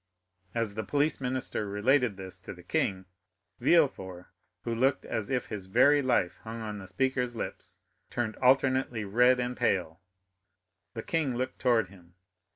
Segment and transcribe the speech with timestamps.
[0.55, 3.05] As the police minister related this to the king,
[3.59, 4.29] Villefort,
[4.63, 7.77] who looked as if his very life hung on the speaker's lips,
[8.09, 10.01] turned alternately red and pale.
[10.95, 12.15] The king looked towards him.